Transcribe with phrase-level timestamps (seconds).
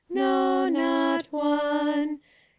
[0.09, 2.19] no, not one